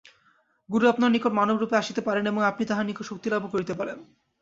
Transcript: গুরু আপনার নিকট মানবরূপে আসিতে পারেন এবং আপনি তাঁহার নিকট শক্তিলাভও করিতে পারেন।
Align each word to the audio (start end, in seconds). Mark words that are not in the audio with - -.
গুরু 0.69 0.85
আপনার 0.89 1.09
নিকট 1.11 1.33
মানবরূপে 1.39 1.75
আসিতে 1.77 2.01
পারেন 2.07 2.25
এবং 2.27 2.41
আপনি 2.43 2.63
তাঁহার 2.65 2.87
নিকট 2.87 3.03
শক্তিলাভও 3.05 3.53
করিতে 3.53 3.73
পারেন। 3.79 3.97